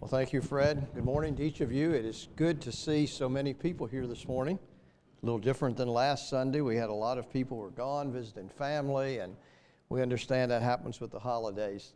[0.00, 0.88] Well, thank you, Fred.
[0.94, 1.92] Good morning to each of you.
[1.92, 4.58] It is good to see so many people here this morning.
[5.22, 6.60] A little different than last Sunday.
[6.60, 9.34] We had a lot of people who were gone visiting family, and
[9.88, 11.94] we understand that happens with the holidays.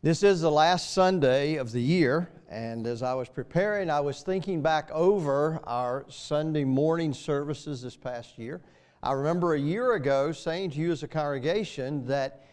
[0.00, 4.22] This is the last Sunday of the year, and as I was preparing, I was
[4.22, 8.62] thinking back over our Sunday morning services this past year.
[9.02, 12.46] I remember a year ago saying to you as a congregation that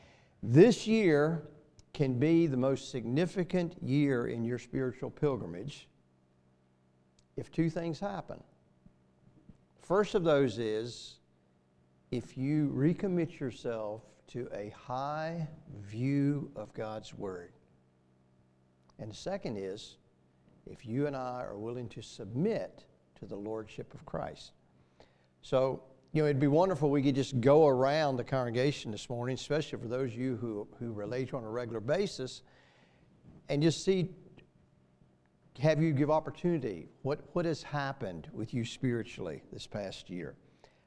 [0.44, 1.44] this year
[1.94, 5.88] can be the most significant year in your spiritual pilgrimage
[7.38, 8.42] if two things happen.
[9.82, 11.18] First of those is
[12.12, 15.48] if you recommit yourself to a high
[15.82, 17.52] view of God's Word.
[19.00, 19.98] And the second is
[20.66, 22.86] if you and I are willing to submit
[23.20, 24.54] to the Lordship of Christ.
[25.42, 29.34] So, you know, it'd be wonderful we could just go around the congregation this morning,
[29.34, 32.44] especially for those of you who, who relate on a regular basis,
[33.50, 34.12] and just see,
[35.60, 36.88] have you give opportunity.
[37.02, 40.36] What, what has happened with you spiritually this past year?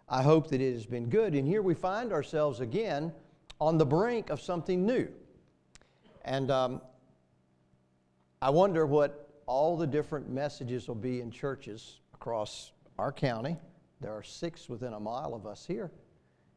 [0.09, 1.35] I hope that it has been good.
[1.35, 3.13] And here we find ourselves again
[3.61, 5.09] on the brink of something new.
[6.25, 6.81] And um,
[8.41, 13.57] I wonder what all the different messages will be in churches across our county
[14.01, 15.91] there are six within a mile of us here,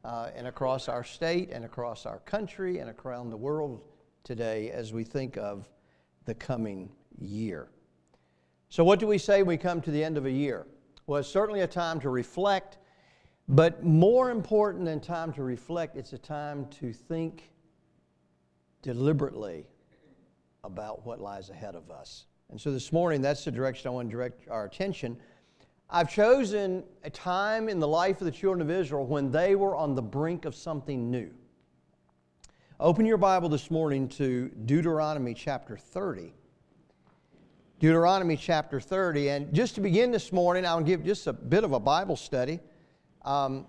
[0.03, 3.81] uh, and across our state, and across our country, and around the world
[4.23, 5.69] today as we think of
[6.25, 7.69] the coming year.
[8.69, 10.67] So, what do we say when we come to the end of a year?
[11.07, 12.77] Well, it's certainly a time to reflect,
[13.47, 17.51] but more important than time to reflect, it's a time to think
[18.81, 19.65] deliberately
[20.63, 22.25] about what lies ahead of us.
[22.49, 25.17] And so this morning, that's the direction I want to direct our attention
[25.91, 29.75] I've chosen a time in the life of the children of Israel when they were
[29.75, 31.31] on the brink of something new.
[32.79, 36.31] Open your Bible this morning to Deuteronomy chapter 30.
[37.79, 39.29] Deuteronomy chapter 30.
[39.29, 42.59] And just to begin this morning, I'll give just a bit of a Bible study.
[43.25, 43.65] Um,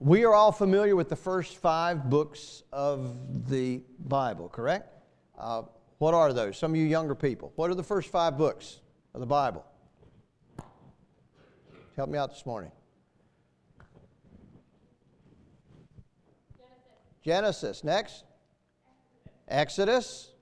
[0.00, 4.92] we are all familiar with the first five books of the Bible, correct?
[5.38, 5.62] Uh,
[5.96, 6.58] what are those?
[6.58, 7.54] Some of you younger people.
[7.56, 8.80] What are the first five books
[9.14, 9.64] of the Bible?
[11.96, 12.72] Help me out this morning.
[17.22, 17.62] Genesis.
[17.62, 17.84] Genesis.
[17.84, 18.24] Next.
[19.46, 20.32] Exodus.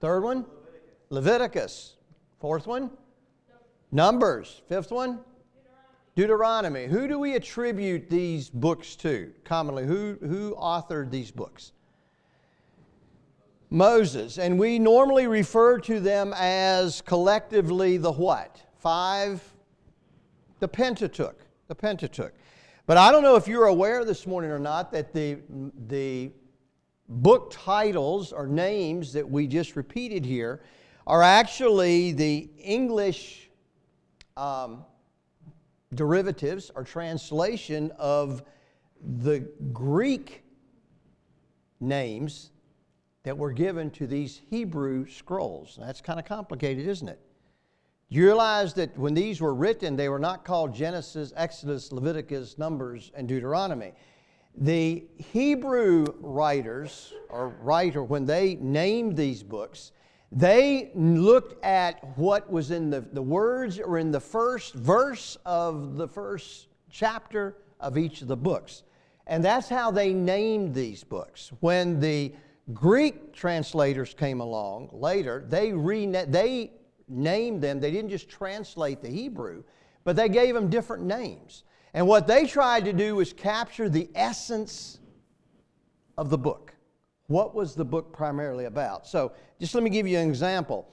[0.00, 0.44] Third one.
[0.44, 1.06] Leviticus.
[1.10, 1.96] Leviticus.
[2.40, 2.90] Fourth one.
[3.90, 4.60] Numbers.
[4.68, 5.20] Fifth one.
[6.14, 6.86] Deuteronomy.
[6.86, 9.86] Who do we attribute these books to commonly?
[9.86, 11.72] Who, who authored these books?
[13.70, 14.38] Moses.
[14.38, 18.60] And we normally refer to them as collectively the what?
[18.80, 19.42] Five,
[20.60, 21.36] the Pentateuch,
[21.68, 22.32] the Pentateuch.
[22.86, 25.38] But I don't know if you're aware this morning or not that the,
[25.88, 26.30] the
[27.08, 30.62] book titles or names that we just repeated here
[31.06, 33.50] are actually the English
[34.36, 34.84] um,
[35.94, 38.42] derivatives or translation of
[39.20, 39.40] the
[39.72, 40.44] Greek
[41.80, 42.50] names
[43.22, 45.78] that were given to these Hebrew scrolls.
[45.80, 47.20] That's kind of complicated, isn't it?
[48.10, 53.12] You realize that when these were written, they were not called Genesis, Exodus, Leviticus, Numbers,
[53.14, 53.92] and Deuteronomy.
[54.56, 59.92] The Hebrew writers, or writer, when they named these books,
[60.32, 65.96] they looked at what was in the, the words or in the first verse of
[65.96, 68.84] the first chapter of each of the books.
[69.26, 71.52] And that's how they named these books.
[71.60, 72.34] When the
[72.72, 76.72] Greek translators came along later, they, re- they
[77.08, 77.80] named them.
[77.80, 79.64] They didn't just translate the Hebrew,
[80.04, 81.64] but they gave them different names.
[81.94, 84.98] And what they tried to do was capture the essence
[86.16, 86.74] of the book.
[87.26, 89.06] What was the book primarily about?
[89.06, 90.88] So, just let me give you an example.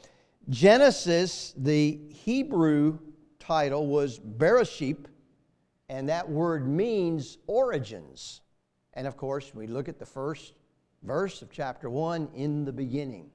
[0.49, 2.99] Genesis, the Hebrew
[3.39, 5.05] title was Bereshit,
[5.89, 8.41] and that word means origins.
[8.93, 10.53] And of course, we look at the first
[11.03, 13.29] verse of chapter 1 in the beginning.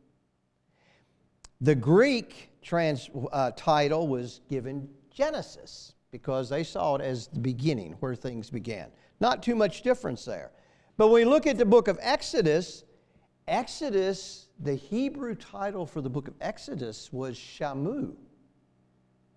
[1.61, 7.97] The Greek trans, uh, title was given Genesis because they saw it as the beginning,
[8.01, 8.89] where things began.
[9.21, 10.51] Not too much difference there.
[10.97, 12.85] But when we look at the book of Exodus,
[13.47, 18.15] Exodus, the Hebrew title for the book of Exodus was Shamu,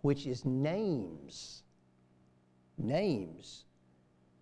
[0.02, 1.64] which is names.
[2.78, 3.66] Names.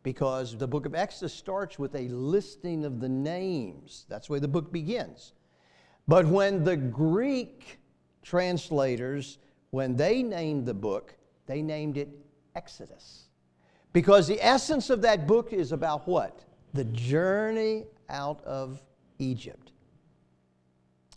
[0.03, 4.05] Because the book of Exodus starts with a listing of the names.
[4.09, 5.33] That's where the book begins.
[6.07, 7.80] But when the Greek
[8.24, 9.38] translators,
[9.69, 11.15] when they named the book,
[11.45, 12.09] they named it
[12.56, 13.25] Exodus.
[13.94, 16.44] Because the essence of that book is about what?
[16.74, 18.81] The journey out of
[19.19, 19.71] Egypt.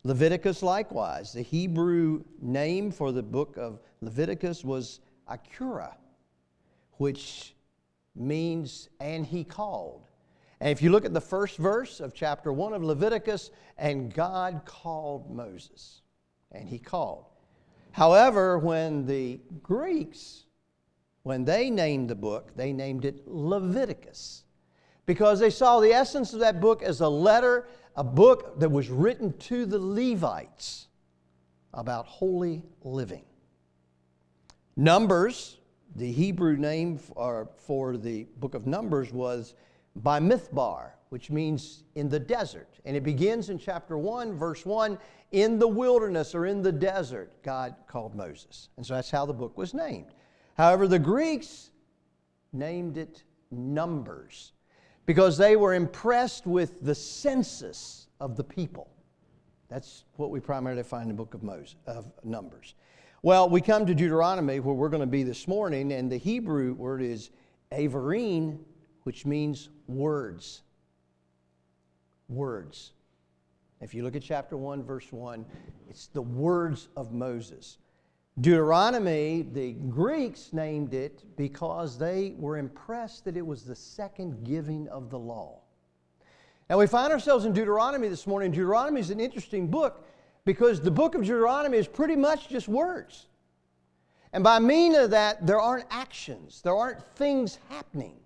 [0.02, 1.32] Leviticus likewise.
[1.32, 5.00] The Hebrew name for the book of Leviticus was
[5.30, 5.94] Akura,
[6.94, 7.54] which
[8.14, 10.08] means, and he called.
[10.60, 14.62] And if you look at the first verse of chapter 1 of Leviticus, and God
[14.64, 16.02] called Moses,
[16.52, 17.26] and he called.
[17.92, 20.44] However, when the Greeks,
[21.22, 24.44] when they named the book, they named it Leviticus
[25.06, 28.88] because they saw the essence of that book as a letter, a book that was
[28.88, 30.88] written to the Levites
[31.72, 33.24] about holy living.
[34.76, 35.58] Numbers,
[35.94, 39.54] the Hebrew name for, uh, for the book of Numbers was
[40.02, 42.68] Bamidbar, which means in the desert.
[42.84, 44.98] And it begins in chapter 1, verse 1
[45.32, 48.68] in the wilderness or in the desert, God called Moses.
[48.76, 50.14] And so that's how the book was named.
[50.56, 51.70] However, the Greeks
[52.52, 54.52] named it Numbers
[55.06, 58.88] because they were impressed with the census of the people.
[59.68, 62.74] That's what we primarily find in the book of Moses, of Numbers.
[63.22, 66.74] Well, we come to Deuteronomy, where we're going to be this morning, and the Hebrew
[66.74, 67.30] word is
[67.72, 68.58] averine,
[69.04, 70.62] which means words.
[72.28, 72.92] Words.
[73.80, 75.44] If you look at chapter 1, verse 1,
[75.88, 77.78] it's the words of Moses.
[78.40, 84.88] Deuteronomy, the Greeks named it because they were impressed that it was the second giving
[84.88, 85.60] of the law.
[86.68, 88.50] Now we find ourselves in Deuteronomy this morning.
[88.50, 90.04] Deuteronomy is an interesting book
[90.44, 93.26] because the book of Deuteronomy is pretty much just words.
[94.32, 98.16] And by mean of that, there aren't actions, there aren't things happening.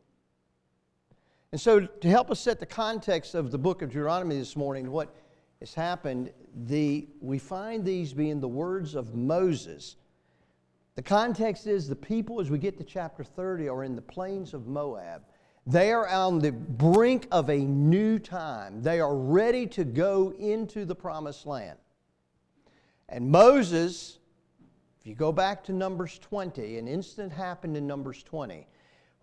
[1.50, 4.90] And so, to help us set the context of the book of Deuteronomy this morning,
[4.90, 5.14] what
[5.60, 6.30] has happened,
[6.66, 9.96] the, we find these being the words of Moses.
[10.94, 14.52] The context is the people, as we get to chapter 30, are in the plains
[14.52, 15.22] of Moab.
[15.66, 18.82] They are on the brink of a new time.
[18.82, 21.78] They are ready to go into the promised land.
[23.08, 24.18] And Moses,
[25.00, 28.66] if you go back to Numbers 20, an incident happened in Numbers 20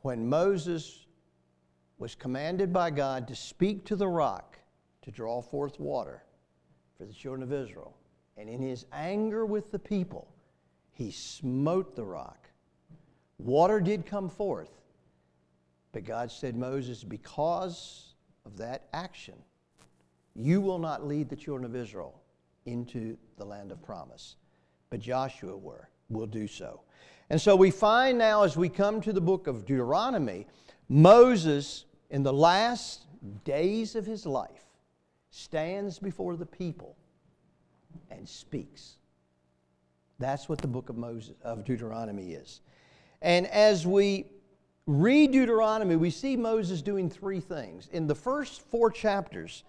[0.02, 1.05] when Moses
[1.98, 4.58] was commanded by God to speak to the rock
[5.02, 6.24] to draw forth water
[6.98, 7.96] for the children of Israel.
[8.38, 10.28] And in his anger with the people,
[10.92, 12.50] he smote the rock.
[13.38, 14.82] Water did come forth,
[15.92, 18.16] but God said, Moses, because
[18.46, 19.36] of that action,
[20.36, 22.22] you will not lead the children of Israel
[22.66, 24.36] into the land of promise.
[24.90, 26.82] But Joshua were, will do so.
[27.30, 30.48] And so we find now as we come to the book of Deuteronomy,
[30.90, 33.02] Moses, in the last
[33.44, 34.66] days of his life,
[35.32, 36.96] stands before the people
[38.12, 38.98] and speaks.
[40.20, 42.62] That's what the book of Moses of Deuteronomy is.
[43.22, 44.28] And as we
[44.88, 47.90] read Deuteronomy, we see Moses doing three things.
[47.92, 49.64] In the first four chapters,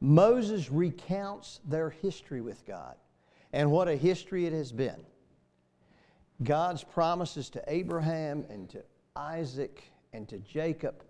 [0.00, 2.94] Moses recounts their history with God
[3.52, 5.04] and what a history it has been.
[6.42, 8.84] God's promises to Abraham and to
[9.16, 11.02] Isaac and to Jacob.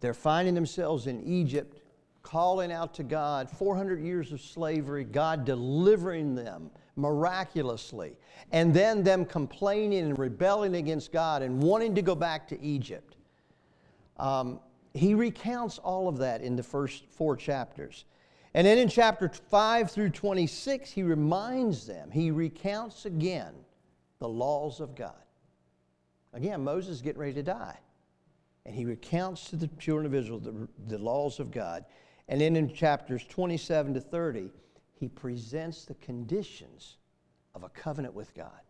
[0.00, 1.80] They're finding themselves in Egypt
[2.22, 8.16] calling out to God, 400 years of slavery, God delivering them miraculously,
[8.52, 13.16] and then them complaining and rebelling against God and wanting to go back to Egypt.
[14.18, 14.60] Um,
[14.92, 18.06] he recounts all of that in the first four chapters.
[18.54, 23.54] And then in chapter 5 through 26, he reminds them, he recounts again
[24.18, 25.14] the laws of God.
[26.32, 27.78] Again, Moses is getting ready to die.
[28.66, 31.84] And he recounts to the children of Israel the, the laws of God.
[32.28, 34.50] And then in chapters 27 to 30,
[34.98, 36.96] he presents the conditions
[37.54, 38.60] of a covenant with God.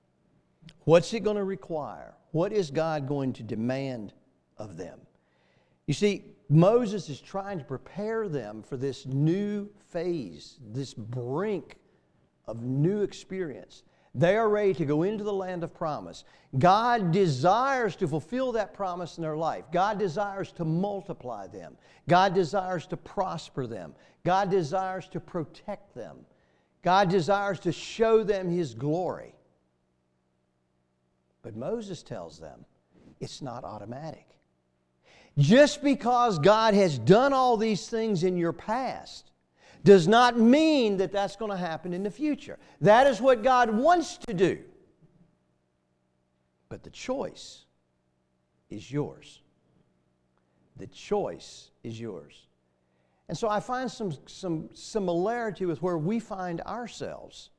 [0.84, 2.14] What's it going to require?
[2.32, 4.12] What is God going to demand
[4.58, 5.00] of them?
[5.86, 11.76] You see, Moses is trying to prepare them for this new phase, this brink
[12.46, 13.82] of new experience.
[14.16, 16.24] They are ready to go into the land of promise.
[16.58, 19.64] God desires to fulfill that promise in their life.
[19.70, 21.76] God desires to multiply them.
[22.08, 23.94] God desires to prosper them.
[24.24, 26.16] God desires to protect them.
[26.82, 29.34] God desires to show them His glory.
[31.42, 32.64] But Moses tells them
[33.20, 34.26] it's not automatic.
[35.36, 39.30] Just because God has done all these things in your past
[39.86, 42.58] does not mean that that's going to happen in the future.
[42.80, 44.58] That is what God wants to do.
[46.68, 47.64] But the choice
[48.68, 49.40] is yours.
[50.76, 52.48] The choice is yours.
[53.28, 57.50] And so I find some, some similarity with where we find ourselves,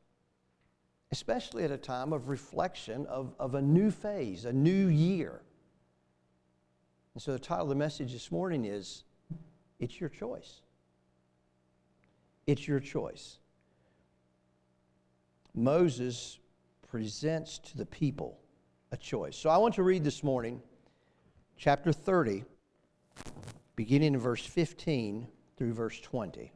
[1.14, 5.42] especially at a time of reflection of, of a new phase, a new year.
[7.14, 9.06] And so the title of the message this morning is
[9.80, 10.62] It's Your Choice.
[12.48, 13.40] It's your choice.
[15.54, 16.40] Moses
[16.90, 18.40] presents to the people
[18.92, 19.36] a choice.
[19.36, 20.62] So I want to read this morning,
[21.58, 22.46] chapter 30,
[23.76, 25.28] beginning in verse 15
[25.58, 26.54] through verse 20.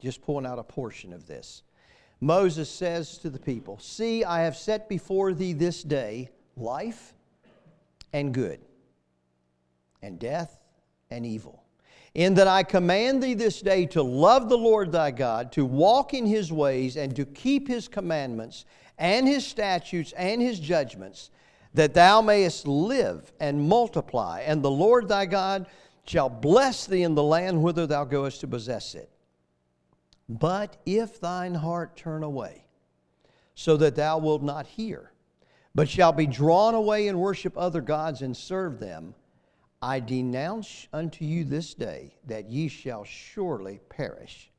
[0.00, 1.62] Just pulling out a portion of this.
[2.20, 7.14] Moses says to the people, See, I have set before thee this day life
[8.12, 8.60] and good,
[10.02, 10.58] and death
[11.10, 11.62] and evil.
[12.14, 16.12] In that I command thee this day to love the Lord thy God, to walk
[16.12, 18.64] in his ways, and to keep his commandments,
[18.98, 21.30] and his statutes, and his judgments,
[21.74, 25.66] that thou mayest live and multiply, and the Lord thy God
[26.04, 29.08] shall bless thee in the land whither thou goest to possess it.
[30.28, 32.64] But if thine heart turn away,
[33.54, 35.12] so that thou wilt not hear,
[35.74, 39.14] but shall be drawn away and worship other gods and serve them,
[39.82, 44.50] I denounce unto you this day that ye shall surely perish,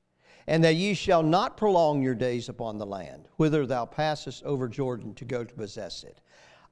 [0.47, 4.67] and that ye shall not prolong your days upon the land, whither thou passest over
[4.67, 6.21] Jordan to go to possess it.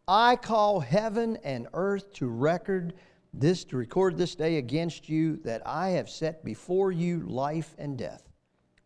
[0.08, 2.96] I call heaven and earth to record
[3.32, 7.96] this to record this day against you that I have set before you life and
[7.96, 8.24] death,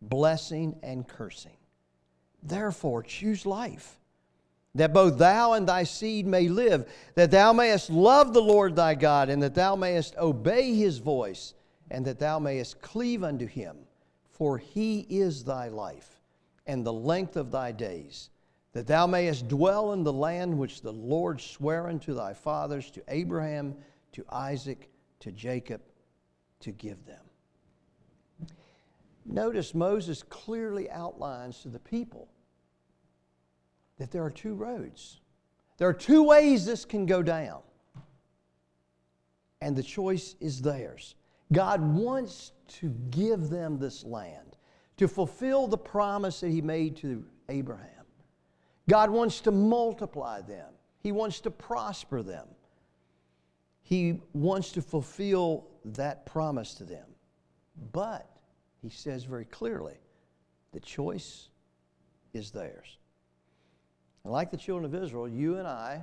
[0.02, 1.56] blessing and cursing.
[2.42, 3.98] Therefore, choose life,
[4.74, 8.94] that both thou and thy seed may live, that thou mayest love the Lord thy
[8.94, 11.54] God, and that thou mayest obey his voice,
[11.90, 13.76] and that thou mayest cleave unto him.
[14.30, 16.20] For he is thy life,
[16.66, 18.30] and the length of thy days,
[18.72, 23.02] that thou mayest dwell in the land which the Lord sware unto thy fathers, to
[23.06, 23.76] Abraham,
[24.12, 24.90] to Isaac,
[25.20, 25.80] to Jacob,
[26.60, 27.20] to give them.
[29.24, 32.28] Notice Moses clearly outlines to the people
[34.04, 35.22] that there are two roads.
[35.78, 37.62] There are two ways this can go down.
[39.62, 41.14] And the choice is theirs.
[41.52, 44.58] God wants to give them this land,
[44.98, 48.04] to fulfill the promise that He made to Abraham.
[48.90, 52.46] God wants to multiply them, He wants to prosper them.
[53.80, 57.06] He wants to fulfill that promise to them.
[57.92, 58.28] But
[58.82, 59.96] He says very clearly
[60.72, 61.48] the choice
[62.34, 62.98] is theirs.
[64.24, 66.02] And like the children of Israel, you and I,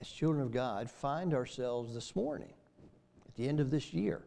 [0.00, 2.52] as children of God, find ourselves this morning,
[3.28, 4.22] at the end of this year,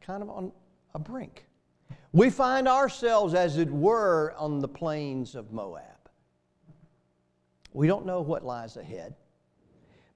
[0.00, 0.52] kind of on
[0.94, 1.46] a brink.
[2.12, 5.82] We find ourselves, as it were, on the plains of Moab.
[7.72, 9.14] We don't know what lies ahead.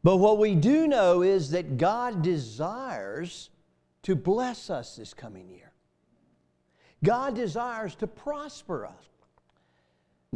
[0.02, 3.48] But what we do know is that God desires
[4.02, 5.72] to bless us this coming year.
[7.02, 9.15] God desires to prosper us.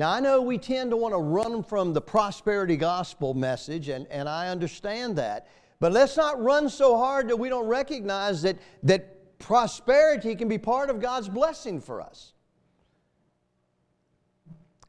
[0.00, 4.07] Now, I know we tend to want to run from the prosperity gospel message, and,
[4.07, 5.49] and I understand that.
[5.78, 10.57] But let's not run so hard that we don't recognize that, that prosperity can be
[10.57, 12.33] part of God's blessing for us,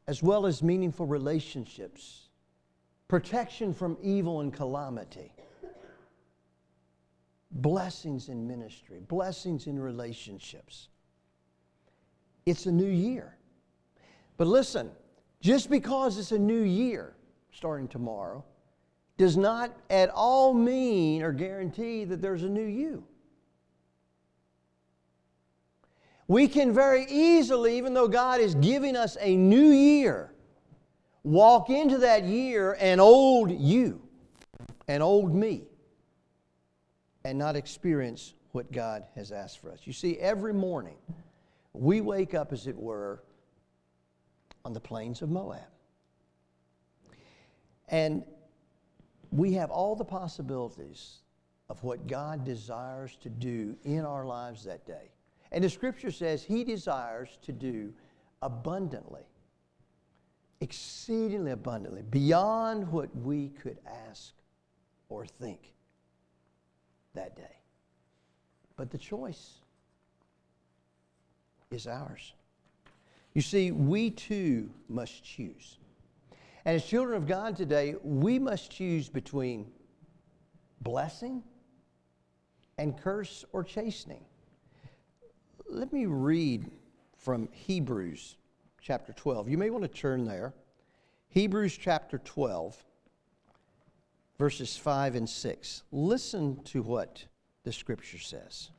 [0.07, 2.29] as well as meaningful relationships,
[3.09, 5.33] protection from evil and calamity,
[7.51, 10.87] blessings in ministry, blessings in relationships.
[12.45, 13.35] It's a new year.
[14.37, 14.89] But listen,
[15.41, 17.15] just because it's a new year
[17.51, 18.43] starting tomorrow
[19.17, 23.03] does not at all mean or guarantee that there's a new you.
[26.27, 30.33] We can very easily, even though God is giving us a new year,
[31.23, 34.01] walk into that year an old you,
[34.87, 35.65] an old me,
[37.25, 39.81] and not experience what God has asked for us.
[39.83, 40.95] You see, every morning
[41.73, 43.23] we wake up, as it were,
[44.65, 45.61] on the plains of Moab.
[47.89, 48.23] And
[49.31, 51.19] we have all the possibilities
[51.69, 55.11] of what God desires to do in our lives that day.
[55.51, 57.93] And the scripture says He desires to do
[58.41, 59.23] abundantly,
[60.61, 63.77] exceedingly abundantly, beyond what we could
[64.09, 64.33] ask
[65.09, 65.73] or think
[67.13, 67.57] that day.
[68.77, 69.59] But the choice
[71.69, 72.33] is ours.
[73.33, 75.77] You see, we too must choose.
[76.65, 79.71] And as children of God today, we must choose between
[80.81, 81.43] blessing
[82.77, 84.23] and curse or chastening.
[85.69, 86.69] Let me read
[87.17, 88.35] from Hebrews
[88.81, 89.47] chapter 12.
[89.47, 90.53] You may want to turn there.
[91.29, 92.83] Hebrews chapter 12,
[94.37, 95.83] verses 5 and 6.
[95.91, 97.23] Listen to what
[97.63, 98.71] the scripture says.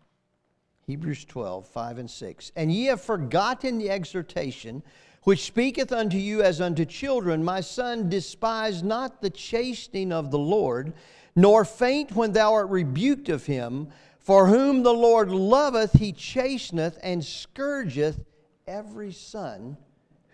[0.87, 2.53] Hebrews 12, 5 and 6.
[2.57, 4.83] And ye have forgotten the exhortation
[5.25, 10.39] which speaketh unto you as unto children, My son, despise not the chastening of the
[10.39, 10.93] Lord,
[11.37, 13.89] nor faint when thou art rebuked of him.
[14.19, 18.25] For whom the Lord loveth, he chasteneth and scourgeth
[18.67, 19.77] every son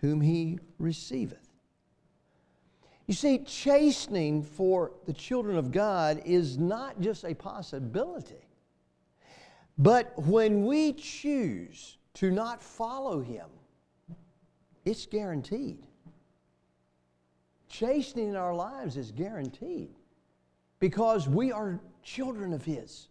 [0.01, 1.49] whom he receiveth.
[3.07, 8.47] You see, chastening for the children of God is not just a possibility,
[9.79, 13.47] but when we choose to not follow him,
[14.85, 15.87] it's guaranteed.
[17.69, 19.95] Chastening in our lives is guaranteed
[20.79, 23.07] because we are children of his.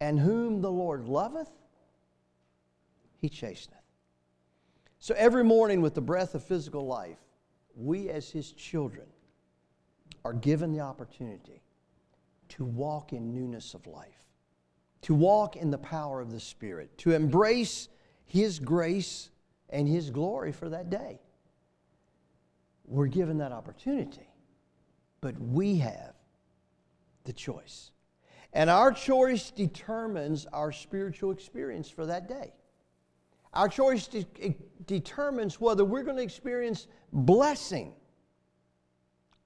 [0.00, 1.50] And whom the Lord loveth,
[3.18, 3.80] he chasteneth.
[4.98, 7.18] So every morning, with the breath of physical life,
[7.74, 9.06] we as his children
[10.24, 11.62] are given the opportunity
[12.48, 14.24] to walk in newness of life,
[15.06, 17.88] to walk in the power of the Spirit, to embrace
[18.24, 19.30] his grace
[19.70, 21.20] and his glory for that day.
[22.86, 24.28] We're given that opportunity,
[25.20, 26.14] but we have
[27.22, 27.92] the choice.
[28.52, 32.52] And our choice determines our spiritual experience for that day.
[33.54, 37.92] Our choice de- determines whether we're going to experience blessing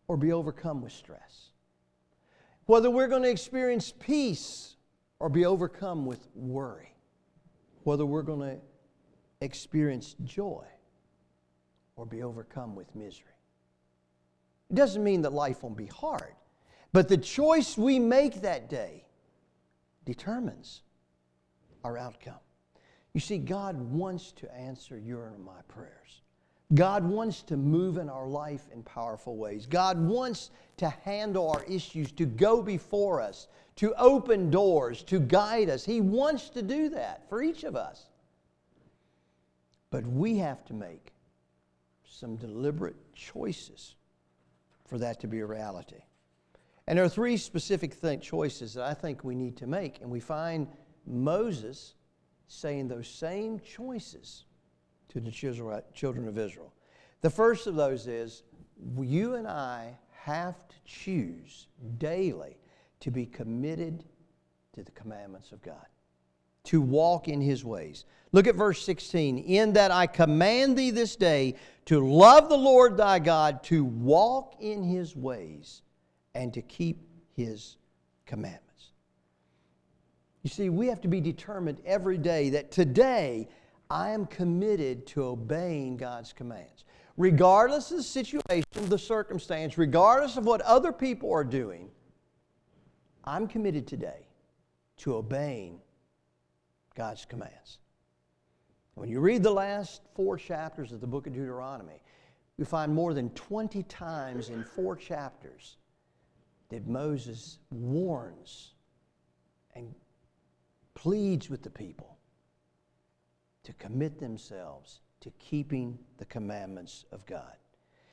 [0.08, 1.50] or be overcome with stress.
[2.64, 4.76] Whether we're going to experience peace
[5.20, 6.94] or be overcome with worry.
[7.84, 8.58] Whether we're going to
[9.40, 10.64] experience joy
[11.96, 13.26] or be overcome with misery.
[14.70, 16.34] It doesn't mean that life won't be hard,
[16.92, 19.04] but the choice we make that day
[20.04, 20.82] determines
[21.84, 22.38] our outcome.
[23.12, 26.22] You see, God wants to answer your and my prayers.
[26.74, 29.66] God wants to move in our life in powerful ways.
[29.66, 35.68] God wants to handle our issues, to go before us, to open doors, to guide
[35.68, 35.84] us.
[35.84, 38.06] He wants to do that for each of us.
[39.90, 41.12] But we have to make
[42.04, 43.96] some deliberate choices
[44.86, 46.02] for that to be a reality.
[46.86, 50.10] And there are three specific th- choices that I think we need to make, and
[50.10, 50.68] we find
[51.06, 51.94] Moses
[52.46, 54.44] saying those same choices
[55.10, 56.72] to the children of Israel.
[57.20, 58.42] The first of those is
[58.98, 61.68] you and I have to choose
[61.98, 62.58] daily
[63.00, 64.04] to be committed
[64.74, 65.86] to the commandments of God,
[66.64, 68.04] to walk in His ways.
[68.32, 69.38] Look at verse 16.
[69.38, 74.54] In that I command thee this day to love the Lord thy God, to walk
[74.60, 75.82] in His ways,
[76.34, 77.02] and to keep
[77.34, 77.76] His
[78.26, 78.92] commandments.
[80.42, 83.48] You see, we have to be determined every day that today
[83.90, 86.84] I am committed to obeying God's commands.
[87.16, 91.90] Regardless of the situation, the circumstance, regardless of what other people are doing,
[93.24, 94.28] I'm committed today
[94.98, 95.80] to obeying
[96.94, 97.78] God's commands.
[98.94, 102.00] When you read the last four chapters of the book of Deuteronomy,
[102.58, 105.78] you find more than 20 times in four chapters
[106.68, 108.74] that Moses warns
[109.74, 109.94] and
[110.94, 112.09] pleads with the people
[113.64, 117.56] to commit themselves to keeping the commandments of God.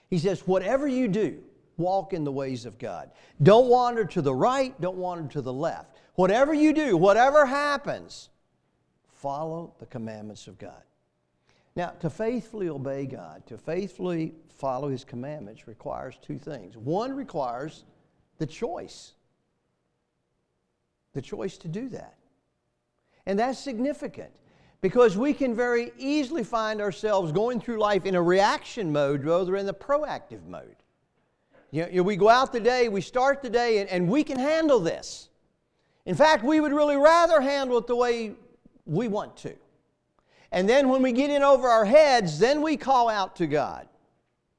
[0.10, 1.42] He says, Whatever you do,
[1.78, 3.12] walk in the ways of God.
[3.42, 5.98] Don't wander to the right, don't wander to the left.
[6.16, 8.30] Whatever you do, whatever happens,
[9.08, 10.82] follow the commandments of God.
[11.76, 16.76] Now, to faithfully obey God, to faithfully follow His commandments requires two things.
[16.76, 17.86] One requires
[18.40, 19.14] the choice,
[21.14, 22.16] the choice to do that.
[23.28, 24.32] And that's significant
[24.82, 29.52] because we can very easily find ourselves going through life in a reaction mode rather
[29.52, 30.76] than the proactive mode.
[31.72, 34.40] You know, we go out the day, we start the day, and, and we can
[34.40, 35.30] handle this.
[36.06, 38.36] In fact, we would really rather handle it the way
[38.86, 39.54] we want to.
[40.52, 43.88] And then when we get in over our heads, then we call out to God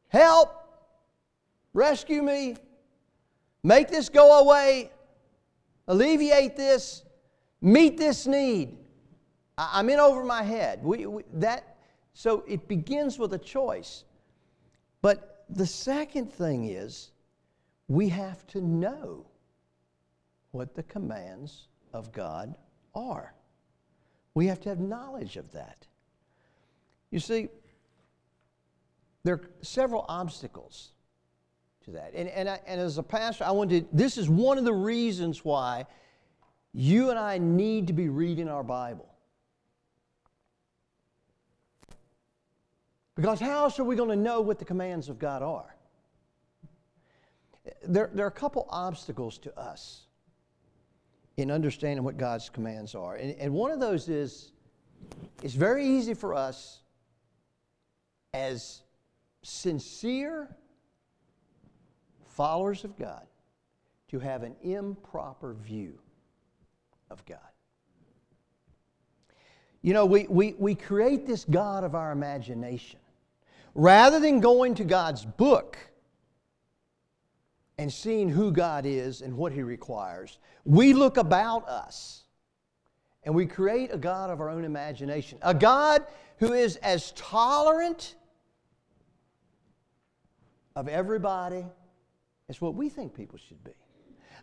[0.08, 0.54] Help!
[1.72, 2.56] Rescue me!
[3.62, 4.90] Make this go away!
[5.86, 7.04] Alleviate this!
[7.60, 8.76] Meet this need.
[9.58, 10.82] I, am in over my head.
[10.82, 11.76] We, we, that,
[12.14, 14.04] so it begins with a choice.
[15.02, 17.10] But the second thing is
[17.88, 19.26] we have to know
[20.52, 22.54] what the commands of God
[22.94, 23.34] are.
[24.34, 25.86] We have to have knowledge of that.
[27.10, 27.48] You see,
[29.24, 30.92] there are several obstacles
[31.84, 32.12] to that.
[32.14, 34.72] And, and, I, and as a pastor, I wanted to, this is one of the
[34.72, 35.86] reasons why
[36.72, 39.07] you and I need to be reading our Bible.
[43.18, 45.74] Because how else are we going to know what the commands of God are?
[47.82, 50.06] There, there are a couple obstacles to us
[51.36, 53.16] in understanding what God's commands are.
[53.16, 54.52] And, and one of those is
[55.42, 56.82] it's very easy for us
[58.34, 58.82] as
[59.42, 60.48] sincere
[62.24, 63.26] followers of God
[64.10, 65.98] to have an improper view
[67.10, 67.40] of God.
[69.82, 73.00] You know, we, we, we create this God of our imagination.
[73.78, 75.78] Rather than going to God's book
[77.78, 82.24] and seeing who God is and what He requires, we look about us
[83.22, 85.38] and we create a God of our own imagination.
[85.42, 86.04] A God
[86.38, 88.16] who is as tolerant
[90.74, 91.64] of everybody
[92.48, 93.70] as what we think people should be.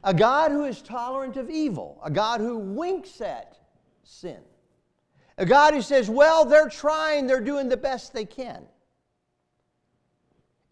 [0.05, 1.99] A God who is tolerant of evil.
[2.05, 3.57] A God who winks at
[4.03, 4.39] sin.
[5.37, 8.65] A God who says, well, they're trying, they're doing the best they can.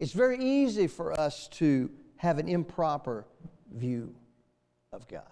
[0.04, 3.24] It's very easy for us to have an improper
[3.74, 4.14] view
[4.92, 5.22] of God.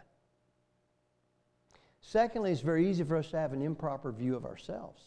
[2.00, 5.02] Secondly, it's very easy for us to have an improper view of ourselves.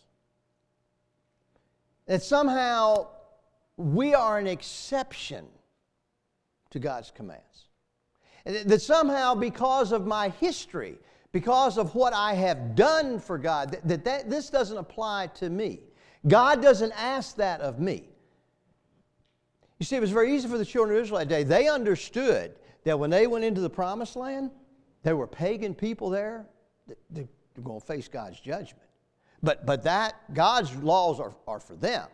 [2.05, 3.07] That somehow
[3.75, 5.47] we are an exception
[6.69, 7.65] to God's commands.
[8.45, 10.99] That somehow, because of my history,
[11.31, 15.49] because of what I have done for God, that, that, that this doesn't apply to
[15.49, 15.79] me.
[16.27, 18.09] God doesn't ask that of me.
[19.79, 21.43] You see, it was very easy for the children of Israel that day.
[21.43, 24.51] They understood that when they went into the promised land,
[25.03, 26.45] there were pagan people there.
[27.09, 27.27] They're
[27.63, 28.87] going to face God's judgment.
[29.43, 32.07] But, but that, God's laws are, are for them.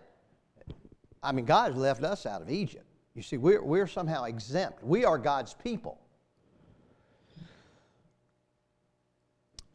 [1.24, 2.86] I mean, God has left us out of Egypt.
[3.16, 4.84] You see, we're, we're somehow exempt.
[4.84, 6.00] We are God's people.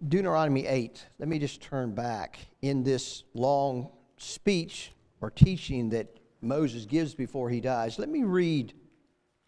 [0.09, 6.07] Deuteronomy 8, let me just turn back in this long speech or teaching that
[6.41, 7.99] Moses gives before he dies.
[7.99, 8.75] Let me read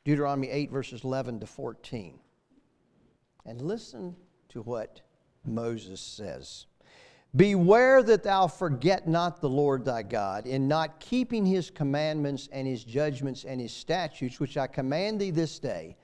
[0.05, 2.19] Deuteronomy 8, verses 11 to 14.
[3.45, 4.17] And listen
[4.51, 5.01] to what
[5.45, 6.67] Moses says.
[7.37, 12.67] Beware that thou forget not the Lord thy God, in not keeping his commandments and
[12.67, 15.97] his judgments and his statutes, which I command thee this day,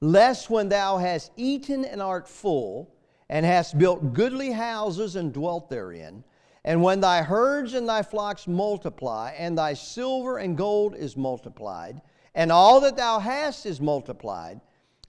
[0.00, 2.92] lest when thou hast eaten and art full,
[3.28, 6.24] and hast built goodly houses and dwelt therein.
[6.64, 12.00] And when thy herds and thy flocks multiply, and thy silver and gold is multiplied,
[12.34, 14.60] and all that thou hast is multiplied,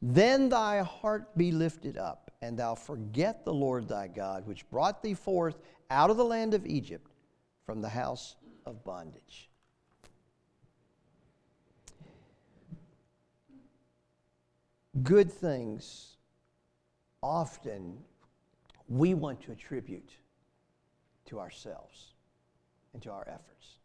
[0.02, 5.04] then thy heart be lifted up, and thou forget the Lord thy God, which brought
[5.04, 7.12] thee forth out of the land of Egypt
[7.66, 8.36] from the house
[8.66, 9.50] of bondage.
[15.02, 16.18] Good things
[17.22, 18.00] often
[18.88, 20.12] we want to attribute
[21.26, 22.14] to ourselves
[22.94, 23.78] and to our efforts.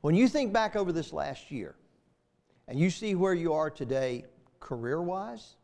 [0.00, 1.74] When you think back over this last year
[2.68, 4.24] and you see where you are today,
[4.60, 5.54] career wise,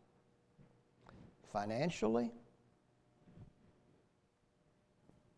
[1.53, 2.31] financially,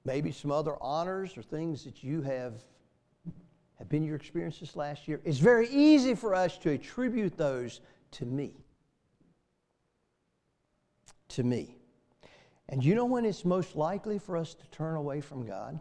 [0.04, 2.54] maybe some other honors or things that you have
[3.80, 8.26] have been your experiences last year, it's very easy for us to attribute those to
[8.26, 8.52] me.
[11.28, 11.79] To me.
[12.70, 15.78] And you know when it's most likely for us to turn away from God?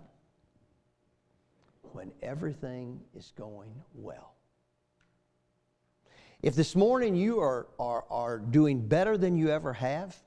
[1.94, 4.34] When everything is going well.
[6.42, 10.18] If this morning you are, are, are doing better than you ever have,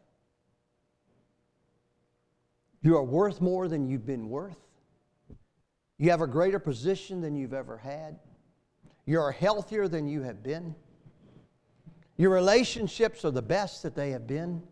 [2.80, 4.58] you are worth more than you've been worth,
[5.98, 8.18] you have a greater position than you've ever had,
[9.04, 10.74] you are healthier than you have been,
[12.16, 14.62] your relationships are the best that they have been,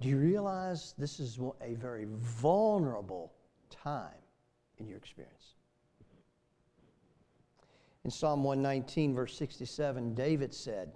[0.00, 3.32] do you realize this is a very vulnerable
[3.70, 4.10] time
[4.78, 5.54] in your experience?
[8.04, 10.92] In Psalm 119, verse 67, David said,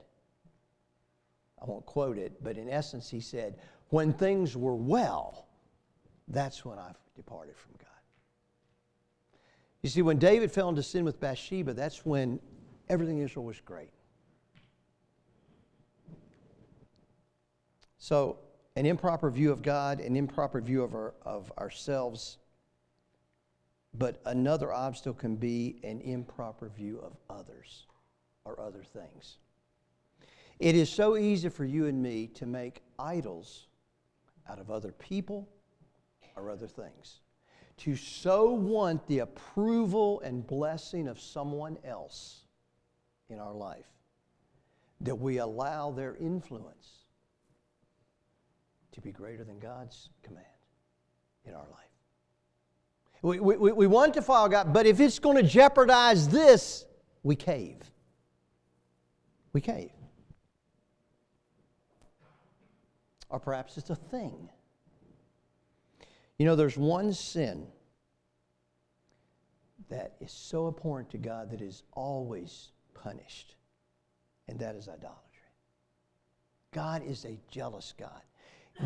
[1.61, 3.59] I won't quote it, but in essence, he said,
[3.89, 5.49] When things were well,
[6.29, 7.89] that's when I've departed from God.
[9.83, 12.39] You see, when David fell into sin with Bathsheba, that's when
[12.89, 13.91] everything in Israel was great.
[17.99, 18.39] So,
[18.81, 22.39] an improper view of God, an improper view of, our, of ourselves.
[23.93, 27.85] But another obstacle can be an improper view of others
[28.47, 29.37] or other things.
[30.59, 33.67] It is so easy for you and me to make idols
[34.49, 35.47] out of other people
[36.35, 37.21] or other things.
[37.81, 42.45] To so want the approval and blessing of someone else
[43.29, 43.93] in our life
[45.03, 47.00] that we allow their influence
[48.93, 50.47] to be greater than God's command
[51.45, 51.91] in our life.
[53.23, 56.87] We, we, we want to follow God, but if it's going to jeopardize this,
[57.23, 57.77] we cave.
[59.53, 59.91] We cave.
[63.29, 64.49] Or perhaps it's a thing.
[66.39, 67.67] You know, there's one sin
[69.91, 73.55] that is so abhorrent to God that is always punished,
[74.49, 75.21] and that is idolatry.
[76.73, 78.23] God is a jealous God.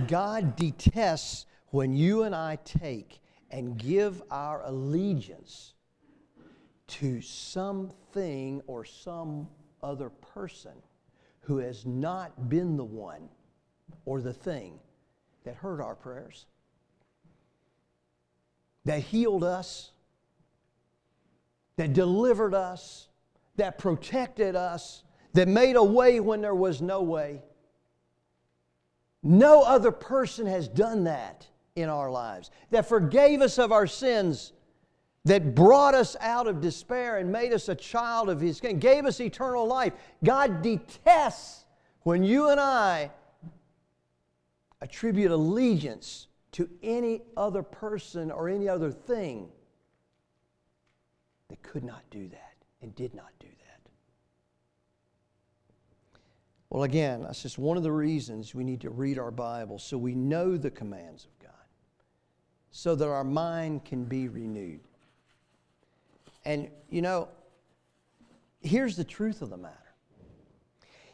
[0.09, 5.75] God detests when you and I take and give our allegiance
[6.87, 9.49] to something or some
[9.83, 10.73] other person
[11.41, 13.29] who has not been the one
[14.05, 14.79] or the thing
[15.45, 16.47] that heard our prayers,
[18.85, 19.93] that healed us,
[21.77, 23.09] that delivered us,
[23.57, 25.05] that protected us,
[25.35, 27.43] that made a way when there was no way.
[29.25, 34.53] No other person has done that in our lives, that forgave us of our sins,
[35.25, 39.21] that brought us out of despair and made us a child of His gave us
[39.21, 39.95] eternal life.
[40.23, 41.65] God detests
[42.03, 43.11] when you and I
[44.83, 49.49] attribute allegiance to any other person or any other thing
[51.49, 53.91] that could not do that and did not do that.
[56.75, 59.97] Well, again, that's just one of the reasons we need to read our Bible so
[59.97, 61.67] we know the commands of God,
[62.73, 64.81] so that our mind can be renewed.
[66.45, 67.29] And, you know,
[68.61, 69.95] here's the truth of the matter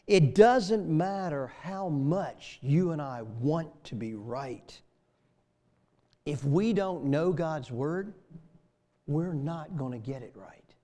[0.07, 4.81] it doesn't matter how much you and I want to be right.
[6.25, 8.15] If we don't know God's Word,
[9.07, 10.75] we're not going to get it right.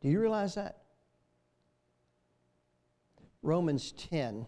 [0.00, 0.76] Do you realize that?
[3.42, 4.46] Romans 10,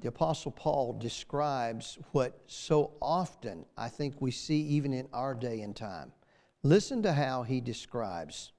[0.00, 5.60] the Apostle Paul describes what so often I think we see even in our day
[5.60, 6.12] and time.
[6.62, 8.52] Listen to how he describes.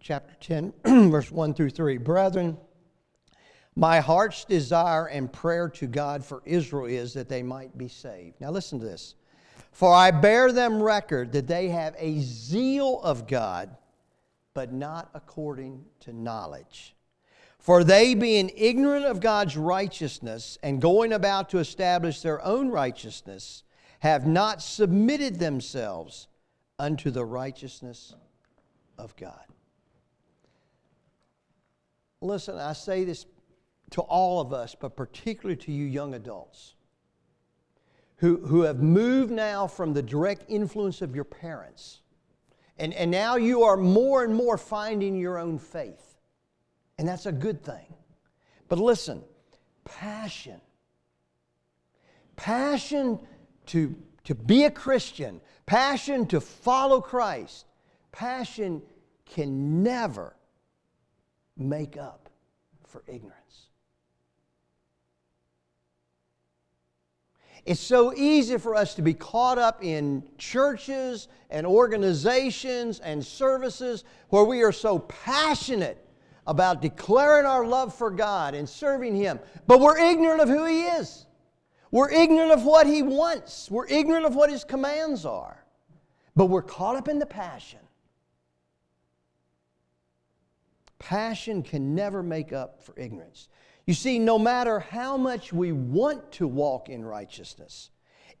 [0.00, 0.72] Chapter 10,
[1.10, 1.98] verse 1 through 3.
[1.98, 2.56] Brethren,
[3.76, 8.40] my heart's desire and prayer to God for Israel is that they might be saved.
[8.40, 9.16] Now, listen to this.
[9.72, 13.76] For I bear them record that they have a zeal of God
[14.54, 16.94] but not according to knowledge.
[17.58, 23.64] For they, being ignorant of God's righteousness and going about to establish their own righteousness,
[24.00, 26.28] have not submitted themselves
[26.78, 28.14] unto the righteousness
[28.98, 29.44] of God.
[32.20, 33.26] Listen, I say this
[33.90, 36.74] to all of us, but particularly to you young adults
[38.16, 42.00] who, who have moved now from the direct influence of your parents
[42.78, 46.16] and, and now you are more and more finding your own faith.
[46.98, 47.94] And that's a good thing.
[48.68, 49.22] But listen,
[49.84, 50.60] passion.
[52.36, 53.18] Passion
[53.66, 57.66] to, to be a Christian, passion to follow Christ,
[58.10, 58.82] passion
[59.24, 60.36] can never
[61.56, 62.28] make up
[62.86, 63.43] for ignorance.
[67.64, 74.04] It's so easy for us to be caught up in churches and organizations and services
[74.28, 76.04] where we are so passionate
[76.46, 80.82] about declaring our love for God and serving Him, but we're ignorant of who He
[80.82, 81.24] is.
[81.90, 83.70] We're ignorant of what He wants.
[83.70, 85.64] We're ignorant of what His commands are.
[86.36, 87.78] But we're caught up in the passion.
[90.98, 93.48] Passion can never make up for ignorance.
[93.86, 97.90] You see, no matter how much we want to walk in righteousness,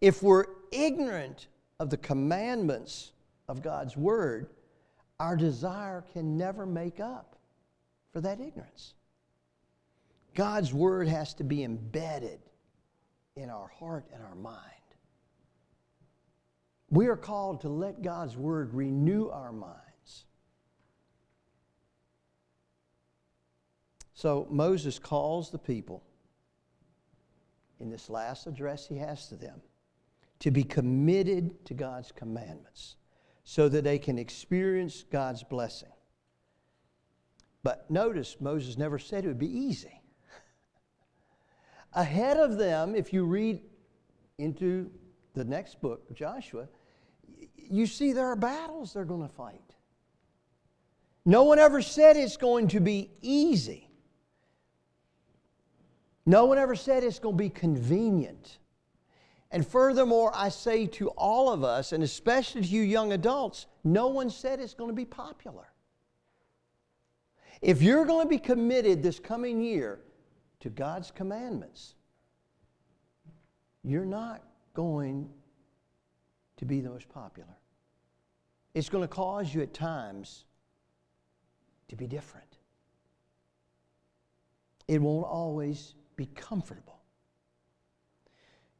[0.00, 3.12] if we're ignorant of the commandments
[3.48, 4.48] of God's Word,
[5.20, 7.36] our desire can never make up
[8.12, 8.94] for that ignorance.
[10.34, 12.40] God's Word has to be embedded
[13.36, 14.60] in our heart and our mind.
[16.90, 19.83] We are called to let God's Word renew our mind
[24.24, 26.02] So Moses calls the people
[27.78, 29.60] in this last address he has to them
[30.38, 32.96] to be committed to God's commandments
[33.42, 35.92] so that they can experience God's blessing.
[37.62, 40.00] But notice, Moses never said it would be easy.
[41.92, 43.60] Ahead of them, if you read
[44.38, 44.90] into
[45.34, 46.66] the next book, Joshua,
[47.58, 49.74] you see there are battles they're going to fight.
[51.26, 53.83] No one ever said it's going to be easy.
[56.26, 58.58] No one ever said it's going to be convenient.
[59.50, 64.08] And furthermore, I say to all of us, and especially to you young adults, no
[64.08, 65.68] one said it's going to be popular.
[67.60, 70.00] If you're going to be committed this coming year
[70.60, 71.94] to God's commandments,
[73.82, 75.28] you're not going
[76.56, 77.56] to be the most popular.
[78.74, 80.44] It's going to cause you at times
[81.88, 82.58] to be different.
[84.88, 87.00] It won't always be comfortable.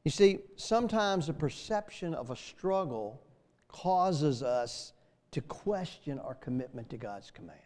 [0.03, 3.21] You see, sometimes the perception of a struggle
[3.67, 4.93] causes us
[5.31, 7.59] to question our commitment to God's command.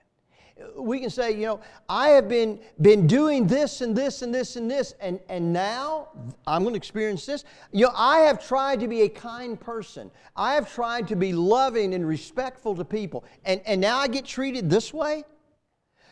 [0.76, 4.56] We can say, you know, I have been, been doing this and this and this
[4.56, 6.10] and this, and, and now
[6.48, 7.46] I'm going to experience this.
[7.72, 10.12] You know, I have tried to be a kind person.
[10.36, 14.26] I have tried to be loving and respectful to people, and, and now I get
[14.26, 15.24] treated this way?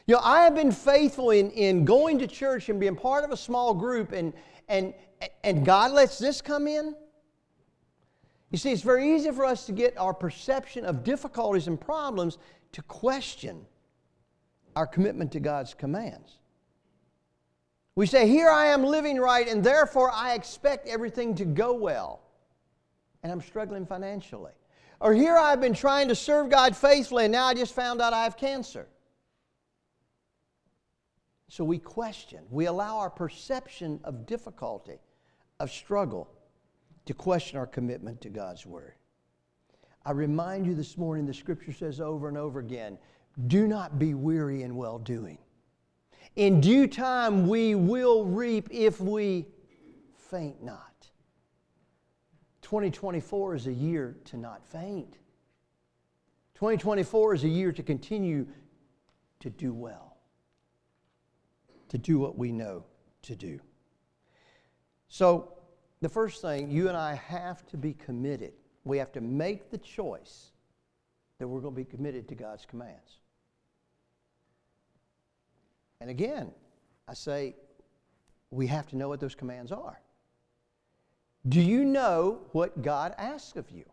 [0.07, 3.31] You know, I have been faithful in, in going to church and being part of
[3.31, 4.33] a small group, and,
[4.69, 4.93] and,
[5.43, 6.95] and God lets this come in?
[8.49, 12.37] You see, it's very easy for us to get our perception of difficulties and problems
[12.71, 13.65] to question
[14.77, 16.37] our commitment to God's commands.
[17.95, 22.21] We say, Here I am living right, and therefore I expect everything to go well,
[23.23, 24.53] and I'm struggling financially.
[25.01, 28.13] Or here I've been trying to serve God faithfully, and now I just found out
[28.13, 28.87] I have cancer.
[31.49, 34.99] So we question, we allow our perception of difficulty,
[35.59, 36.29] of struggle,
[37.05, 38.93] to question our commitment to God's Word.
[40.05, 42.97] I remind you this morning, the Scripture says over and over again
[43.47, 45.37] do not be weary in well doing.
[46.35, 49.47] In due time, we will reap if we
[50.29, 51.07] faint not.
[52.61, 55.17] 2024 is a year to not faint.
[56.55, 58.45] 2024 is a year to continue
[59.39, 60.06] to do well,
[61.89, 62.83] to do what we know
[63.23, 63.59] to do.
[65.09, 65.53] So,
[66.01, 68.53] the first thing, you and I have to be committed.
[68.83, 70.51] We have to make the choice
[71.39, 73.19] that we're going to be committed to God's commands.
[75.99, 76.51] And again,
[77.07, 77.55] I say
[78.51, 79.99] we have to know what those commands are.
[81.47, 83.85] Do you know what God asks of you?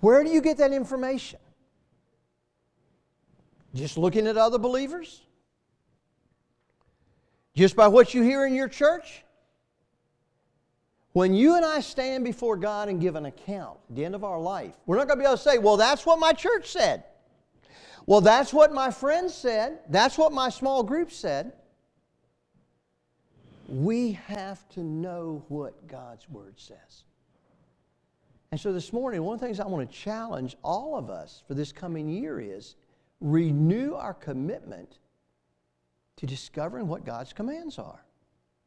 [0.00, 1.38] Where do you get that information?
[3.74, 5.22] Just looking at other believers?
[7.56, 9.24] Just by what you hear in your church?
[11.14, 14.22] When you and I stand before God and give an account at the end of
[14.22, 16.70] our life, we're not going to be able to say, well, that's what my church
[16.70, 17.04] said.
[18.04, 19.78] Well, that's what my friends said.
[19.88, 21.54] That's what my small group said.
[23.68, 27.04] We have to know what God's Word says.
[28.52, 31.42] And so this morning, one of the things I want to challenge all of us
[31.48, 32.76] for this coming year is
[33.22, 34.98] renew our commitment
[36.16, 38.04] to discovering what God's commands are.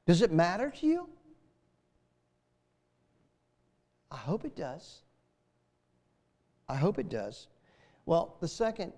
[0.06, 1.10] Does it matter to you?
[4.12, 5.02] I hope it does.
[6.68, 7.48] I hope it does.
[8.06, 8.94] Well, the second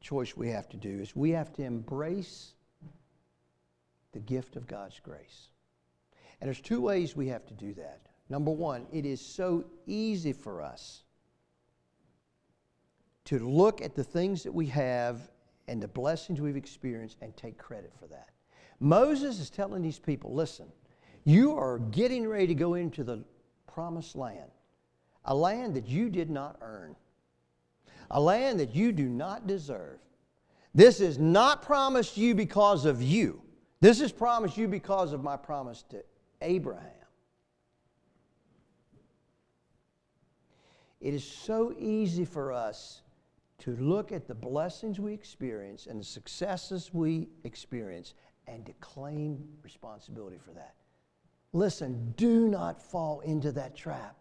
[0.00, 2.54] choice we have to do is we have to embrace
[4.12, 5.48] the gift of God's grace.
[6.40, 8.00] And there's two ways we have to do that.
[8.28, 11.02] Number one, it is so easy for us
[13.26, 15.20] to look at the things that we have
[15.68, 18.28] and the blessings we've experienced and take credit for that.
[18.80, 20.66] Moses is telling these people listen,
[21.24, 23.24] you are getting ready to go into the
[23.66, 24.50] promised land,
[25.24, 26.94] a land that you did not earn,
[28.10, 29.98] a land that you do not deserve.
[30.74, 33.42] This is not promised you because of you.
[33.80, 36.04] This is promised you because of my promise to
[36.42, 36.90] Abraham.
[41.00, 43.02] It is so easy for us
[43.58, 48.14] to look at the blessings we experience and the successes we experience
[48.46, 50.74] and to claim responsibility for that.
[51.52, 54.16] Listen, do not fall into that trap.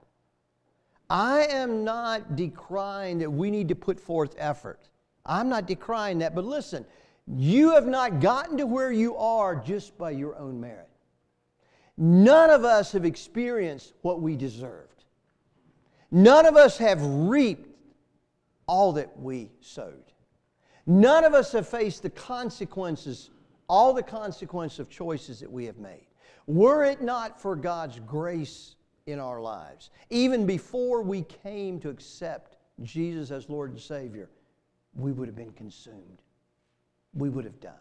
[1.09, 4.89] I am not decrying that we need to put forth effort.
[5.25, 6.85] I'm not decrying that, but listen,
[7.27, 10.89] you have not gotten to where you are just by your own merit.
[11.97, 15.05] None of us have experienced what we deserved.
[16.11, 17.74] None of us have reaped
[18.67, 20.13] all that we sowed.
[20.85, 23.31] None of us have faced the consequences,
[23.67, 26.05] all the consequences of choices that we have made.
[26.47, 28.75] Were it not for God's grace
[29.07, 34.29] in our lives, even before we came to accept Jesus as Lord and Savior,
[34.95, 36.21] we would have been consumed.
[37.13, 37.73] We would have died.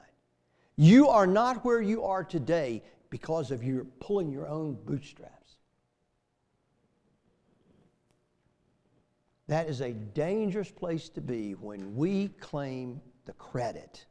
[0.77, 5.43] You are not where you are today because of your pulling your own bootstraps.
[9.46, 14.07] That is a dangerous place to be when we claim the credit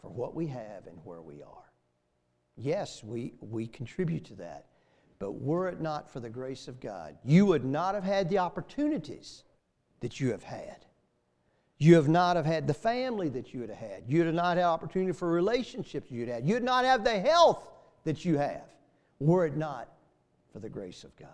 [0.00, 1.72] for what we have and where we are.
[2.56, 4.66] Yes, we, we contribute to that.
[5.18, 8.38] But were it not for the grace of God, you would not have had the
[8.38, 9.44] opportunities
[10.00, 10.84] that you have had.
[11.78, 14.04] You have not have had the family that you would have had.
[14.06, 16.46] You would not have opportunity for relationships you'd had.
[16.46, 17.68] You'd not have the health
[18.04, 18.64] that you have
[19.18, 19.88] were it not
[20.52, 21.28] for the grace of God.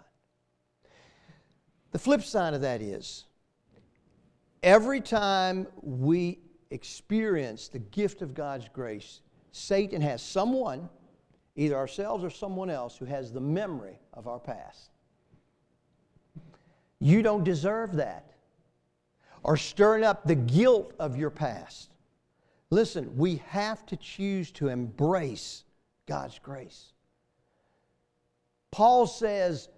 [1.93, 3.24] The flip side of that is
[4.62, 6.39] every time we
[6.70, 9.20] experience the gift of God's grace,
[9.53, 10.89] Satan has someone
[11.57, 14.91] either ourselves or someone else who has the memory of our past.
[17.01, 18.24] You don't deserve that.
[19.43, 21.91] or stirring up the guilt of your past.
[22.70, 25.64] Listen, we have to choose to embrace
[26.07, 26.93] God's grace.
[28.70, 29.68] Paul says,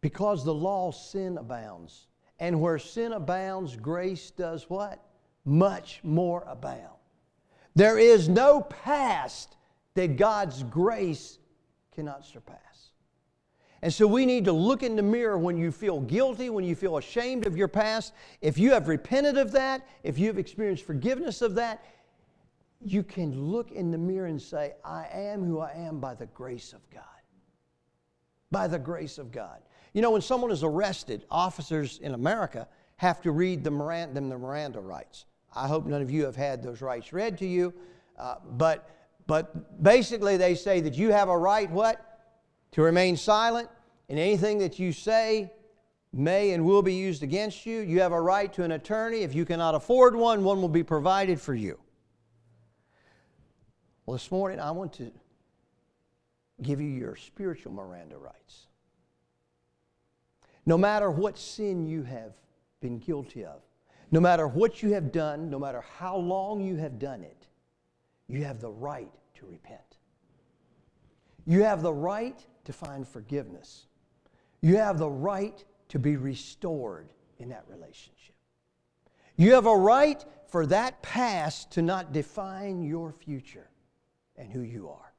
[0.00, 2.06] because the law, sin abounds.
[2.38, 5.02] And where sin abounds, grace does what?
[5.44, 6.98] Much more abound.
[7.74, 9.56] There is no past
[9.94, 11.38] that God's grace
[11.94, 12.58] cannot surpass.
[13.82, 16.74] And so we need to look in the mirror when you feel guilty, when you
[16.74, 18.12] feel ashamed of your past.
[18.40, 21.84] If you have repented of that, if you've experienced forgiveness of that,
[22.80, 26.26] you can look in the mirror and say, I am who I am by the
[26.26, 27.04] grace of God.
[28.50, 29.60] By the grace of God.
[29.98, 32.68] You know, when someone is arrested, officers in America
[32.98, 35.24] have to read the Miranda, them the Miranda rights.
[35.56, 37.74] I hope none of you have had those rights read to you,
[38.16, 38.88] uh, but,
[39.26, 42.20] but basically they say that you have a right, what?
[42.70, 43.68] to remain silent,
[44.08, 45.50] and anything that you say
[46.12, 47.80] may and will be used against you.
[47.80, 49.22] You have a right to an attorney.
[49.22, 51.76] If you cannot afford one, one will be provided for you.
[54.06, 55.10] Well, this morning I want to
[56.62, 58.67] give you your spiritual Miranda rights.
[60.68, 62.34] No matter what sin you have
[62.82, 63.62] been guilty of,
[64.10, 67.46] no matter what you have done, no matter how long you have done it,
[68.26, 69.96] you have the right to repent.
[71.46, 73.86] You have the right to find forgiveness.
[74.60, 77.08] You have the right to be restored
[77.38, 78.34] in that relationship.
[79.36, 83.70] You have a right for that past to not define your future
[84.36, 85.14] and who you are.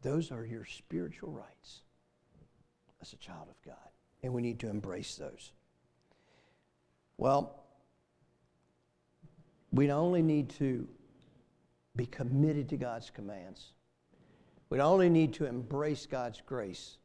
[0.00, 1.82] Those are your spiritual rights
[3.06, 3.90] as a child of God,
[4.22, 5.52] and we need to embrace those.
[7.18, 7.62] Well,
[9.72, 10.88] we only need to
[11.94, 13.72] be committed to God's commands,
[14.68, 16.98] we only need to embrace God's grace,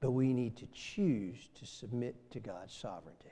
[0.00, 3.28] but we need to choose to submit to God's sovereignty.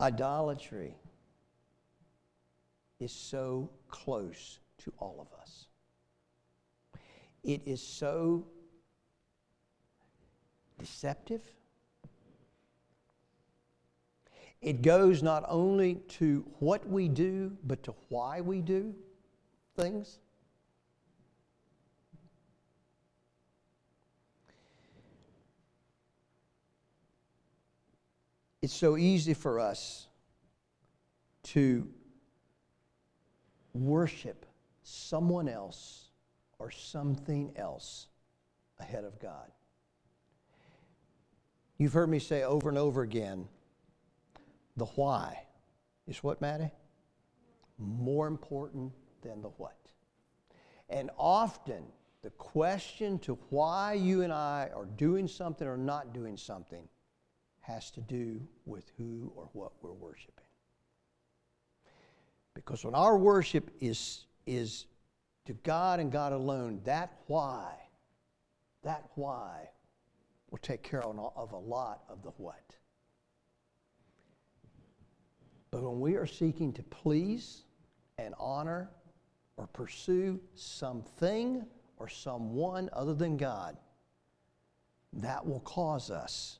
[0.00, 0.94] Idolatry
[3.00, 5.67] is so close to all of us.
[7.48, 8.44] It is so
[10.78, 11.42] deceptive
[14.60, 18.94] it goes not only to what we do, but to why we do
[19.76, 20.18] things.
[28.60, 30.08] It's so easy for us
[31.44, 31.88] to
[33.72, 34.44] worship
[34.82, 36.07] someone else
[36.58, 38.08] or something else
[38.78, 39.50] ahead of God.
[41.78, 43.48] You've heard me say over and over again
[44.76, 45.44] the why
[46.06, 46.70] is what, Maddie?
[47.78, 48.92] More important
[49.22, 49.76] than the what.
[50.88, 51.84] And often,
[52.22, 56.88] the question to why you and I are doing something or not doing something
[57.60, 60.44] has to do with who or what we're worshiping.
[62.54, 64.86] Because when our worship is, is
[65.48, 67.72] to God and God alone, that why,
[68.82, 69.70] that why
[70.50, 72.74] will take care of a lot of the what.
[75.70, 77.62] But when we are seeking to please
[78.18, 78.90] and honor
[79.56, 81.64] or pursue something
[81.96, 83.78] or someone other than God,
[85.14, 86.58] that will cause us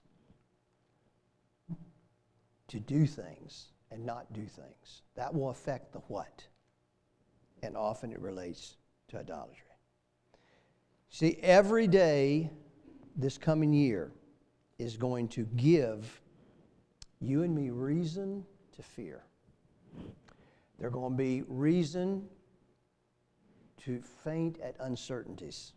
[2.68, 5.03] to do things and not do things.
[5.14, 6.47] That will affect the what.
[7.62, 8.76] And often it relates
[9.09, 9.64] to idolatry.
[11.11, 12.50] See, every day
[13.16, 14.12] this coming year
[14.78, 16.20] is going to give
[17.20, 18.44] you and me reason
[18.76, 19.24] to fear.
[20.78, 22.28] There are going to be reason
[23.78, 25.72] to faint at uncertainties.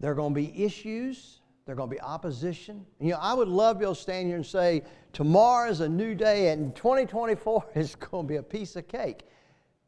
[0.00, 1.40] There are going to be issues.
[1.66, 2.86] There are going to be opposition.
[3.00, 5.80] You know, I would love to be able to stand here and say, tomorrow is
[5.80, 9.26] a new day and 2024 is going to be a piece of cake.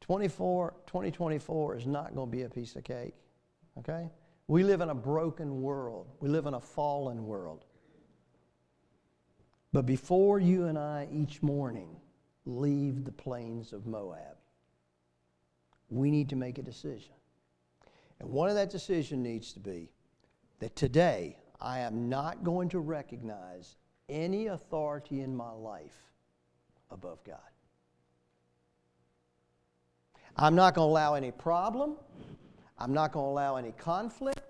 [0.04, 3.14] 24, 2024 is not going to be a piece of cake.
[3.78, 4.10] Okay?
[4.48, 6.08] We live in a broken world.
[6.20, 7.64] We live in a fallen world.
[9.72, 11.96] But before you and I each morning
[12.44, 14.36] leave the plains of Moab,
[15.88, 17.14] we need to make a decision.
[18.20, 19.88] And one of that decision needs to be
[20.58, 23.76] that today I am not going to recognize
[24.10, 26.12] any authority in my life
[26.90, 27.53] above God.
[30.36, 31.96] I'm not going to allow any problem.
[32.78, 34.40] I'm not going to allow any conflict.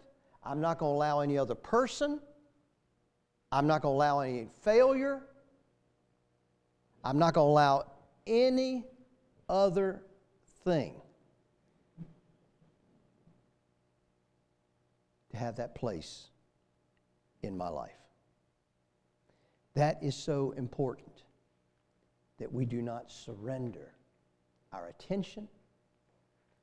[0.42, 2.20] I'm not going to allow any other person
[3.54, 5.22] I'm not going to allow any failure.
[7.04, 7.84] I'm not going to allow
[8.26, 8.84] any
[9.48, 10.02] other
[10.64, 10.94] thing
[15.30, 16.30] to have that place
[17.44, 17.92] in my life.
[19.74, 21.22] That is so important
[22.40, 23.92] that we do not surrender
[24.72, 25.46] our attention,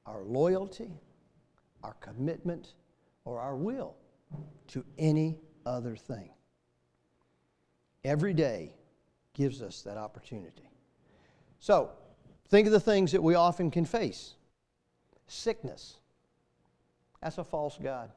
[0.06, 0.92] our loyalty,
[1.84, 2.74] our commitment,
[3.26, 3.96] or our will
[4.68, 6.30] to any other thing.
[8.04, 8.74] Every day
[9.34, 10.70] gives us that opportunity.
[11.60, 11.92] So,
[12.50, 14.36] think of the things that we often can face
[15.28, 15.98] sickness,
[17.22, 18.12] that's a false God.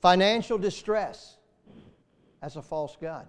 [0.00, 1.38] Financial distress,
[2.40, 3.26] that's a false God.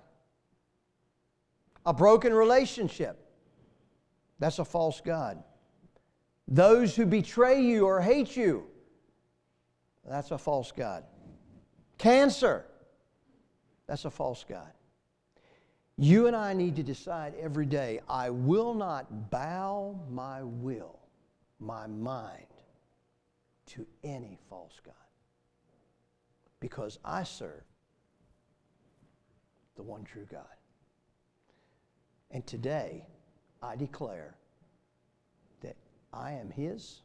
[1.86, 3.17] A broken relationship,
[4.39, 5.41] that's a false God.
[6.47, 8.65] Those who betray you or hate you,
[10.07, 11.03] that's a false God.
[11.97, 12.65] Cancer,
[13.87, 14.71] that's a false God.
[15.97, 20.99] You and I need to decide every day I will not bow my will,
[21.59, 22.45] my mind,
[23.67, 24.93] to any false God
[26.59, 27.63] because I serve
[29.75, 30.43] the one true God.
[32.31, 33.05] And today,
[33.61, 34.35] I declare
[36.16, 37.01] I am His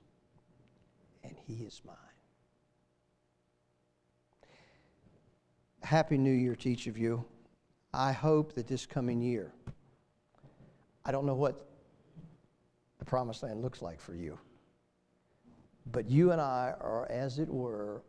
[1.25, 1.97] and He is mine.
[5.83, 7.25] Happy New Year to each of you.
[7.93, 9.53] I hope that this coming year,
[11.05, 11.67] I don't know what
[13.01, 14.39] the promised land looks like for you,
[15.91, 18.03] but you and I are, as it were,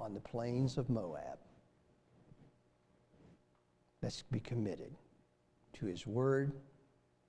[0.00, 1.38] on the plains of Moab.
[4.02, 4.92] Let's be committed
[5.74, 6.52] to His Word.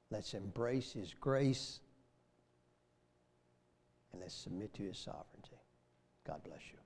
[0.10, 1.82] Let's embrace His grace.
[4.14, 5.58] And let's submit to His sovereignty.
[6.26, 6.83] God bless you.